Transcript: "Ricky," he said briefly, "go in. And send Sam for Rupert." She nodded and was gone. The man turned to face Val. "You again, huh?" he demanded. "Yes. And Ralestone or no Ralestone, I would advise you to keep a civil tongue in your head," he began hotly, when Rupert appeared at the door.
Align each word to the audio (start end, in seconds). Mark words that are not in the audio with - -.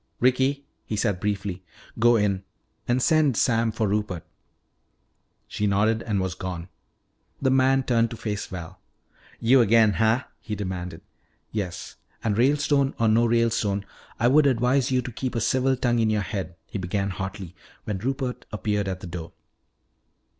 "Ricky," 0.19 0.65
he 0.83 0.95
said 0.95 1.19
briefly, 1.19 1.63
"go 1.99 2.15
in. 2.15 2.43
And 2.87 2.99
send 3.03 3.37
Sam 3.37 3.71
for 3.71 3.87
Rupert." 3.87 4.25
She 5.47 5.67
nodded 5.67 6.01
and 6.01 6.19
was 6.19 6.33
gone. 6.33 6.69
The 7.39 7.51
man 7.51 7.83
turned 7.83 8.09
to 8.09 8.17
face 8.17 8.47
Val. 8.47 8.79
"You 9.39 9.61
again, 9.61 9.93
huh?" 9.93 10.23
he 10.39 10.55
demanded. 10.55 11.01
"Yes. 11.51 11.97
And 12.23 12.35
Ralestone 12.35 12.95
or 12.99 13.07
no 13.07 13.27
Ralestone, 13.27 13.85
I 14.19 14.27
would 14.27 14.47
advise 14.47 14.89
you 14.89 15.03
to 15.03 15.11
keep 15.11 15.35
a 15.35 15.39
civil 15.39 15.75
tongue 15.77 15.99
in 15.99 16.09
your 16.09 16.23
head," 16.23 16.55
he 16.65 16.79
began 16.79 17.11
hotly, 17.11 17.53
when 17.83 17.99
Rupert 17.99 18.47
appeared 18.51 18.87
at 18.87 19.01
the 19.01 19.05
door. 19.07 19.33